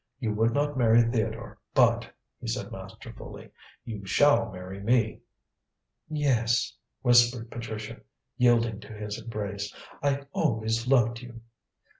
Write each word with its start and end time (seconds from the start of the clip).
You 0.19 0.33
would 0.33 0.51
not 0.55 0.79
marry 0.79 1.03
Theodore; 1.03 1.59
but," 1.75 2.11
he 2.39 2.47
said 2.47 2.71
masterfully, 2.71 3.51
"you 3.85 4.03
shall 4.03 4.51
marry 4.51 4.79
me." 4.79 5.21
"Yes," 6.09 6.75
whispered 7.03 7.51
Patricia, 7.51 8.01
yielding 8.35 8.79
to 8.79 8.93
his 8.93 9.19
embrace; 9.21 9.71
"I 10.01 10.23
always 10.33 10.87
loved 10.87 11.21
you." 11.21 11.41